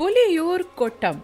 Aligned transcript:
पुलियोर 0.00 0.62
कोट्टम 0.76 1.18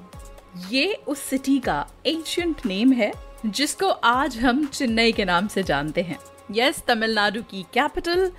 ये 0.71 0.93
उस 1.09 1.21
सिटी 1.21 1.59
का 1.59 1.77
एंशियंट 2.07 2.65
नेम 2.66 2.93
है, 2.93 3.11
जिसको 3.47 3.89
आज 3.89 4.37
हम 4.39 4.65
चेन्नई 4.66 5.12
के 5.12 5.25
नाम 5.25 5.47
से 5.49 5.62
जानते 5.62 6.02
हैं। 6.02 6.19
यस 6.55 6.83
तमिलनाडु 6.89 7.43
की 7.43 7.62
capital 7.75 8.30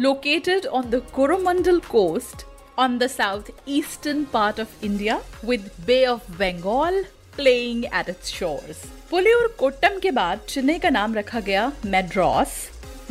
located 0.00 0.66
on 0.66 0.90
the 0.90 1.00
Coromandel 1.14 1.78
coast 1.90 2.44
on 2.78 2.98
the 2.98 3.06
south 3.06 3.50
eastern 3.68 4.22
part 4.32 4.60
of 4.60 4.84
India 4.84 5.20
with 5.44 5.70
Bay 5.86 6.04
of 6.06 6.30
Bengal 6.32 7.02
playing 7.36 7.84
at 7.84 8.08
its 8.08 8.32
shores 8.32 8.84
Puliyur 9.10 9.46
Kottam 9.58 9.98
के 9.98 10.10
बाद 10.10 10.40
चेन्नई 10.48 10.78
का 10.78 10.90
नाम 10.90 11.14
रखा 11.14 11.40
गया 11.40 11.70
मेड्रॉस 11.86 12.58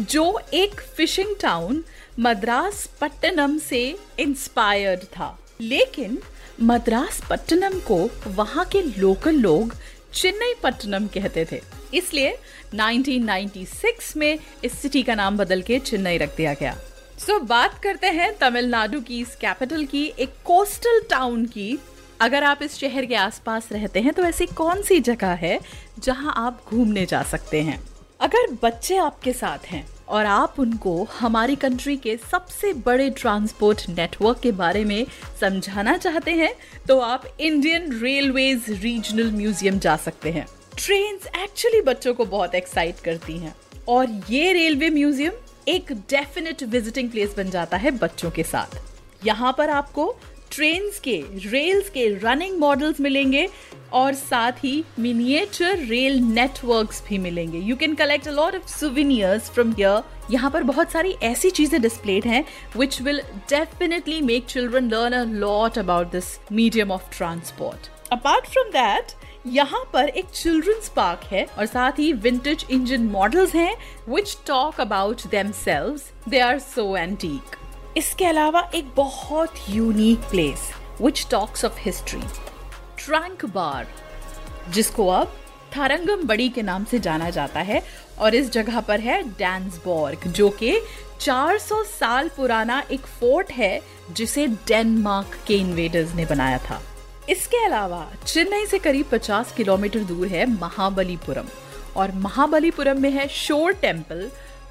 जो 0.02 0.28
एक 0.54 0.82
फिशिंग 0.98 1.36
टाउन 1.42 1.84
मद्रास 2.20 2.88
पट्टनम 3.02 3.58
से 3.60 3.84
इंस्पायर्ड 4.20 5.04
था। 5.18 5.38
लेकिन 5.62 6.20
मद्रास 6.62 7.22
पट्टनम 7.30 7.80
को 7.80 8.09
वहाँ 8.27 8.66
के 8.66 8.82
लोकल 8.82 9.35
लोग 9.35 9.76
चेन्नई 10.13 10.54
पट्टनम 10.63 11.07
कहते 11.07 11.46
थे। 11.52 11.62
इसलिए 11.93 12.38
1996 12.76 14.15
में 14.18 14.40
इस 14.63 14.80
सिटी 14.80 15.04
का 15.04 15.15
नाम 15.15 15.38
बदल 15.38 15.62
के 15.62 15.80
चेन्नई 15.80 16.18
रख 16.18 16.35
दिया 16.35 16.54
गया। 16.54 16.77
सो 17.20 17.40
so, 17.40 17.46
बात 17.46 17.80
करते 17.84 18.07
हैं 18.07 18.38
तमिलनाडु 18.38 19.02
की 19.02 19.20
इस 19.20 19.35
कैपिटल 19.35 19.85
की 19.85 20.13
एक 20.20 20.30
कोस्टल 20.46 21.02
टाउन 21.10 21.46
की। 21.46 21.80
अगर 22.21 22.43
आप 22.43 22.63
इस 22.63 22.77
शहर 22.77 23.05
के 23.05 23.15
आसपास 23.15 23.70
रहते 23.71 23.99
हैं 23.99 24.13
तो 24.13 24.24
ऐसी 24.24 24.46
कौन 24.46 24.82
सी 24.82 24.99
जगह 24.99 25.27
है 25.27 25.60
जहाँ 25.99 26.34
आप 26.37 26.63
घूमने 26.68 27.05
जा 27.05 27.24
सकते 27.24 27.62
हैं? 27.62 27.84
अगर 28.20 28.58
बच्चे 28.63 28.98
आपके 28.98 29.34
साथ 29.34 29.65
हैं 29.65 29.95
और 30.08 30.26
आप 30.26 30.60
उनको 30.60 31.04
हमारी 31.20 31.56
कंट्री 31.56 31.96
के 31.98 32.16
सबसे 32.32 32.74
बड़े 32.86 33.10
ट्रांसपोर्ट 33.10 33.86
नेटवर्क 33.90 34.40
के 34.40 34.52
बारे 34.54 34.84
में 34.86 35.06
समझाना 35.42 35.96
चाहते 35.98 36.32
हैं 36.32 36.54
तो 36.88 37.00
आप 37.00 37.26
इंडियन 37.40 37.92
रेलवेज 38.02 38.66
रीजनल 38.70 39.32
म्यूज़ियम 39.32 39.80
जा 39.80 39.96
सकते 39.98 40.32
हैं। 40.32 40.46
ट्रेन 40.78 41.20
एक्चुअली 41.44 41.82
बच्चों 41.82 42.14
को 42.14 42.26
बहुत 42.26 42.56
एक्साइट 42.56 43.00
करती 43.00 43.38
हैं। 43.38 43.56
और 43.88 44.22
ये 44.30 44.54
रेलवे 44.54 44.90
म्यूज़ियम 44.90 45.34
एक 45.68 45.92
डेफिनेट 46.10 46.64
विजिटिंग 46.64 47.10
प्लेस 47.12 47.36
बन 47.38 47.50
जाता 47.50 47.78
है 47.78 47.92
बच्चों 47.98 48.32
के 48.32 48.44
साथ। 48.44 48.80
यहाँ 49.26 49.54
पर 49.58 49.70
आपको 49.70 50.16
ट्रेन्स 50.56 51.00
के 51.00 51.18
रेल्स 51.46 51.90
के 51.90 52.08
रनिंग 52.20 52.58
मॉडल्स 52.60 53.00
मिलेंगे 53.00 53.48
और 53.94 54.14
साथ 54.14 54.64
ही 54.64 54.84
मिनिएचर 55.00 55.78
रेल 55.88 56.20
नेटवर्क्स 56.20 57.02
भी 57.10 57.18
मिलेंगे। 57.18 57.60
You 57.60 57.76
can 57.76 57.96
collect 57.96 58.28
a 58.28 58.32
lot 58.32 58.56
of 58.56 58.68
souvenirs 58.70 59.50
from 59.50 59.72
here 59.72 60.04
यहाँ 60.32 60.52
पर 60.52 60.64
बहुत 60.64 60.92
सारी 60.92 61.12
ऐसी 61.24 61.50
चीज़ें 61.50 61.82
डिस्प्लेड 61.82 62.26
हैं 62.26 62.44
which 62.78 63.02
will 63.02 63.22
definitely 63.50 64.22
make 64.22 64.46
children 64.46 64.90
learn 64.90 65.14
a 65.14 65.24
lot 65.34 65.78
about 65.78 66.12
this 66.12 66.38
medium 66.52 66.92
of 66.92 67.18
transport 67.18 67.90
apart 68.12 68.48
from 68.48 68.70
that 68.70 69.14
यहाँ 69.48 69.84
पर 69.94 70.09
एक 70.09 70.26
चिल्ड्रंस 70.34 70.90
पार्क 70.96 71.24
है 71.31 71.46
और 71.58 71.66
साथ 71.66 72.00
ही 72.00 72.12
विंटेज 72.14 72.66
इंजन 72.72 73.04
मॉडल्स 73.10 73.56
हैं 73.56 73.76
which 74.10 74.38
talk 74.48 74.82
about 74.82 75.28
themselves 75.52 76.00
they 76.30 76.40
are 76.40 76.60
so 76.60 76.96
antique 76.98 77.56
इसके 77.98 78.26
अलावा 78.26 78.62
एक 78.76 78.86
बहुत 78.96 79.54
unique 79.70 80.20
place 80.30 80.70
which 81.02 81.26
talks 81.32 81.66
of 81.66 81.80
history 81.80 82.20
Tranquebar 83.46 83.88
जिसको 84.70 85.08
अब 85.08 85.36
थारंगम 85.76 86.26
बड़ी 86.28 86.48
के 86.50 86.62
नाम 86.62 86.84
से 86.84 87.00
जाना 87.00 87.30
जाता 87.30 87.60
है, 87.60 87.82
और 88.20 88.36
इस 88.36 88.52
जगह 88.52 88.80
पर 88.82 89.00
है 89.00 89.22
डैंसबॉर्ग 89.30 90.28
जो 90.28 90.50
कि 90.50 90.72
400 91.22 91.84
साल 91.86 92.30
पुराना 92.30 92.82
एक 92.92 93.06
फोर्ट 93.20 93.52
है, 93.52 93.82
जिसे 94.12 94.48
डेनमार्क 94.68 95.38
के 95.48 95.56
इन्वेडर्स 95.56 96.14
ने 96.16 96.26
बनाया 96.26 96.58
था। 96.60 96.82
इसके 97.30 97.64
अलावा 97.66 98.06
चेन्नई 98.26 98.66
से 98.66 98.80
करीब 98.80 99.10
50 99.10 99.52
किलोमीटर 99.58 100.04
दूर 100.04 100.28
है 100.28 100.46
महाबलीपुरम, 100.52 101.48
और 101.96 102.12
महाबलीपुरम 102.18 103.02
में 103.02 103.12
है 103.12 103.28
shore 103.38 103.74
temple 103.82 104.30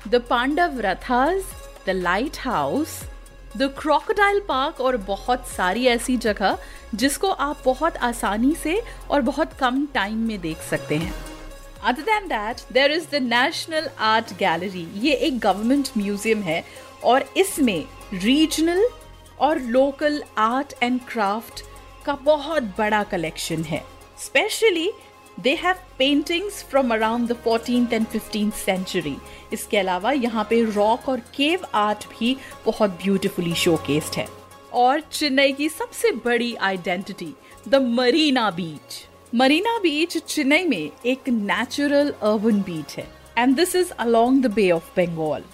the 0.09 0.23
Pandava 0.31 0.81
rathas 0.81 1.53
the 1.87 1.91
lighthouse 2.41 3.01
the 3.57 3.71
crocodile 3.79 4.41
park 4.41 4.81
और 4.81 4.97
बहुत 5.07 5.47
सारी 5.49 5.87
ऐसी 5.87 6.17
जगह 6.17 6.59
जिसको 6.95 7.29
आप 7.29 7.63
बहुत 7.65 7.97
आसानी 7.97 8.55
से 8.55 8.81
और 9.11 9.21
बहुत 9.23 9.53
कम 9.53 9.87
टाइम 9.95 10.27
में 10.29 10.41
देख 10.41 10.63
सकते 10.71 10.97
हैं। 10.97 11.13
Other 11.83 12.03
than 12.03 12.29
that 12.29 12.61
there 12.73 12.93
is 12.93 13.07
the 13.13 13.23
National 13.23 13.89
Art 14.03 14.33
Gallery 14.39 14.87
ये 14.99 15.13
एक 15.13 15.39
गवर्नमेंट 15.39 15.89
म्यूज़ियम 15.99 16.43
है 16.43 16.63
और 17.05 17.25
इसमें 17.37 17.85
रीजनल 18.15 18.87
और 19.41 19.61
लोकल 19.61 20.23
आर्ट 20.39 20.75
एंड 20.83 21.01
क्राफ्ट 21.09 21.63
का 22.07 22.13
बहुत 22.25 22.63
बड़ा 22.79 23.03
कलेक्शन 23.05 23.63
है। 23.65 23.85
Specially 24.19 24.91
they 25.41 25.55
have 25.63 25.77
paintings 25.99 26.63
from 26.71 26.93
around 26.95 27.29
the 27.29 27.37
fourteen 27.45 27.89
and 27.93 28.07
fifteen 28.07 28.51
century 28.65 29.17
इसके 29.53 29.77
अलावा 29.77 30.13
यहाँ 30.13 30.47
पे 30.51 30.63
रॉक 30.65 31.09
और 31.09 31.21
केव 31.37 31.67
आर्ट 31.75 32.07
भी 32.11 32.37
बहुत 32.67 32.91
ब्यूटिफुली 33.03 33.55
शोकेस्ड 33.55 34.19
है। 34.19 34.27
और 34.75 35.01
चेन्नई 35.01 35.53
की 35.53 35.69
सबसे 35.69 36.13
बड़ी 36.25 36.55
identity 36.55 37.33
the 37.69 37.83
Marina 37.99 38.51
beach 38.51 39.05
Marina 39.35 39.79
beach 39.79 40.17
Chennai 40.19 40.65
में 40.65 40.91
एक 41.07 41.29
नेचुरल 41.29 42.11
अर्बन 42.23 42.63
बीच 42.63 42.97
है 42.99 43.07
and 43.39 43.57
this 43.57 43.77
is 43.77 43.93
along 43.99 44.43
the 44.43 44.53
Bay 44.55 44.71
of 44.71 44.91
Bengal 44.97 45.45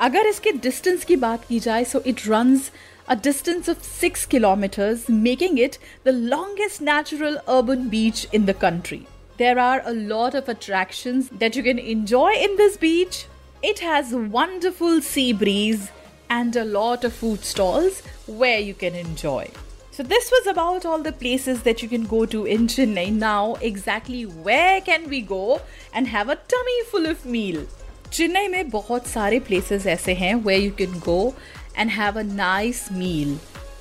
अगर 0.00 0.26
इसके 0.26 0.52
डिस्टेंस 0.52 1.04
की 1.04 1.16
बात 1.16 1.44
की 1.44 1.58
जाए 1.60 1.84
so 1.84 2.02
it 2.06 2.26
runs 2.26 2.70
a 3.08 3.16
distance 3.16 3.68
of 3.68 3.82
6 3.82 4.26
kilometers, 4.26 5.08
making 5.08 5.56
it 5.56 5.78
the 6.04 6.12
longest 6.12 6.82
natural 6.82 7.38
urban 7.48 7.88
beach 7.88 8.26
in 8.32 8.44
the 8.44 8.52
country. 8.54 9.06
There 9.37 9.57
are 9.57 9.81
a 9.83 9.93
lot 9.93 10.35
of 10.35 10.47
attractions 10.47 11.29
that 11.29 11.55
you 11.55 11.63
can 11.63 11.79
enjoy 11.79 12.33
in 12.33 12.55
this 12.55 12.77
beach. 12.77 13.25
It 13.61 13.79
has 13.79 14.13
wonderful 14.13 15.01
sea 15.01 15.33
breeze 15.33 15.91
and 16.29 16.55
a 16.55 16.65
lot 16.65 17.03
of 17.03 17.13
food 17.13 17.43
stalls 17.43 18.01
where 18.27 18.59
you 18.59 18.73
can 18.73 18.95
enjoy. 18.95 19.49
So 19.91 20.01
this 20.01 20.31
was 20.31 20.47
about 20.47 20.85
all 20.85 21.03
the 21.03 21.11
places 21.11 21.63
that 21.63 21.83
you 21.83 21.87
can 21.89 22.05
go 22.05 22.25
to 22.25 22.45
in 22.45 22.67
Chennai. 22.67 23.11
Now, 23.11 23.55
exactly 23.55 24.23
where 24.23 24.81
can 24.81 25.07
we 25.07 25.21
go 25.21 25.61
and 25.93 26.07
have 26.07 26.29
a 26.29 26.35
tummy 26.35 26.83
full 26.91 27.05
of 27.05 27.25
meal? 27.25 27.65
Chennai 28.11 28.47
में 28.47 28.69
बहुत 28.69 29.07
सारे 29.07 29.39
places 29.45 29.85
ऐसे 29.87 30.13
हैं 30.15 30.43
where 30.43 30.57
you 30.57 30.71
can 30.71 30.99
go 30.99 31.35
and 31.75 31.89
have 31.89 32.17
a 32.17 32.23
nice 32.23 32.89
meal. 32.91 33.37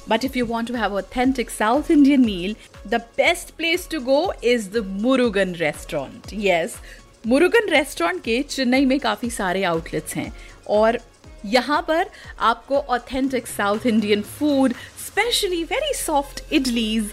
But 0.09 0.23
if 0.23 0.35
you 0.37 0.45
want 0.45 0.69
to 0.69 0.77
have 0.77 0.93
authentic 0.93 1.49
South 1.49 1.89
Indian 1.91 2.21
meal, 2.25 2.55
the 2.85 2.99
best 3.17 3.57
place 3.57 3.85
to 3.87 3.99
go 3.99 4.19
is 4.41 4.69
the 4.69 4.83
Murugan 5.05 5.59
restaurant. 5.59 6.31
Yes, 6.31 6.77
Murugan 7.27 7.69
restaurant 7.69 8.21
के 8.23 8.41
चेन्नई 8.43 8.85
में 8.85 8.99
काफ़ी 8.99 9.29
सारे 9.29 9.63
outlets 9.63 10.15
हैं। 10.15 10.31
और 10.69 10.97
यहाँ 11.45 11.81
पर 11.87 12.09
आपको 12.49 12.77
authentic 12.95 13.47
south 13.47 13.85
Indian 13.85 14.21
food 14.37 14.73
specially 15.05 15.63
very 15.63 15.93
soft 15.93 16.41
idlis 16.53 17.11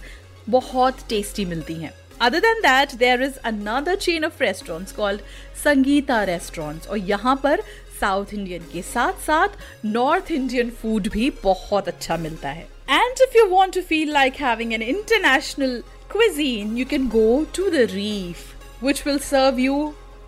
बहुत 0.50 0.98
टेस्टी 1.08 1.44
मिलती 1.44 1.74
हैं। 1.74 1.92
Other 2.20 2.40
than 2.40 2.60
that 2.62 2.94
there 2.98 3.22
is 3.22 3.38
another 3.44 3.96
chain 3.96 4.24
of 4.24 4.42
restaurants 4.42 4.92
called 4.92 5.20
Sangeetha 5.64 6.22
restaurants 6.24 6.88
और 6.88 6.98
यहाँ 6.98 7.36
पर 7.42 7.62
साउथ 8.00 8.34
इंडियन 8.34 8.62
के 8.72 8.82
साथ 8.82 9.20
साथ 9.26 9.84
नॉर्थ 9.84 10.30
इंडियन 10.32 10.70
फ़ूड 10.82 11.08
भी 11.12 11.30
बहुत 11.42 11.88
अच्छा 11.88 12.16
मिलता 12.16 12.48
है। 12.48 12.66
and 12.89 13.23
if 13.27 13.35
you 13.35 13.47
want 13.55 13.73
to 13.75 13.81
feel 13.89 14.11
like 14.13 14.41
having 14.41 14.73
an 14.73 14.81
international 14.81 15.81
cuisine 16.11 16.75
you 16.75 16.85
can 16.85 17.07
go 17.07 17.45
to 17.55 17.69
the 17.69 17.87
reef 17.87 18.45
which 18.81 19.05
will 19.05 19.19
serve 19.19 19.59
you 19.59 19.73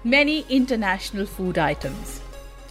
many 0.05 0.35
international 0.57 1.25
food 1.37 1.57
items 1.57 2.11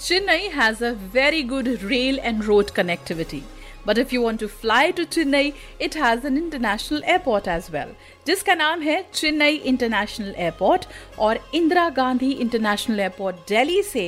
chennai 0.04 0.42
has 0.58 0.82
a 0.88 0.92
very 1.16 1.42
good 1.54 1.70
rail 1.82 2.20
and 2.22 2.44
road 2.50 2.70
connectivity 2.76 3.42
but 3.84 3.98
if 3.98 4.12
you 4.12 4.20
want 4.22 4.42
to 4.44 4.48
fly 4.60 4.84
to 4.92 5.06
chennai 5.16 5.42
it 5.80 5.98
has 6.04 6.24
an 6.24 6.36
international 6.36 7.02
airport 7.16 7.48
as 7.56 7.70
well 7.76 7.94
जिसका 8.26 8.54
नाम 8.54 8.82
है 8.82 9.02
Chennai 9.14 9.56
international 9.72 10.34
airport 10.36 10.84
और 11.26 11.38
Indira 11.54 11.88
Gandhi 11.96 12.30
international 12.46 13.00
airport 13.00 13.36
Delhi 13.48 13.82
से 13.82 14.06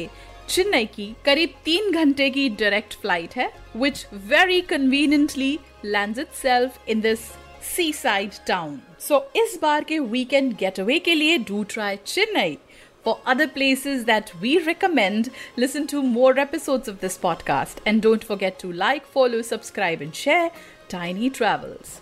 चेन्नई 0.48 0.86
की 0.94 1.14
करीब 1.26 1.54
तीन 1.64 1.92
घंटे 1.92 2.30
की 2.30 2.48
डायरेक्ट 2.62 2.94
फ्लाइट 3.02 3.36
है 3.36 3.50
which 3.76 4.06
very 4.30 4.60
conveniently 4.70 5.58
lands 5.82 6.18
itself 6.18 6.78
in 6.86 7.00
this 7.00 7.32
seaside 7.60 8.38
town. 8.46 8.82
So 8.98 9.22
इस 9.36 9.58
बार 9.62 9.84
के 9.84 9.98
weekend 10.10 10.58
getaway 10.58 11.00
के 11.00 11.14
लिए 11.14 11.38
do 11.38 11.64
try 11.64 11.96
Chennai. 12.04 12.58
For 13.04 13.18
other 13.26 13.48
places 13.48 14.04
that 14.04 14.32
we 14.40 14.50
recommend, 14.64 15.30
listen 15.56 15.88
to 15.88 16.02
more 16.02 16.38
episodes 16.38 16.86
of 16.86 17.00
this 17.00 17.18
podcast. 17.18 17.80
And 17.84 18.00
don't 18.00 18.22
forget 18.22 18.60
to 18.60 18.72
like, 18.72 19.06
follow, 19.06 19.42
subscribe, 19.42 20.00
and 20.00 20.14
share 20.14 20.52
Tiny 20.88 21.30
Travels. 21.30 22.00